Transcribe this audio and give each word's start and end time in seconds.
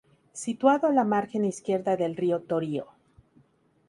Situado 0.33 0.87
a 0.87 0.91
la 0.91 1.03
margen 1.03 1.45
izquierda 1.45 1.95
del 1.95 2.15
Río 2.17 2.39
Torío. 2.41 2.87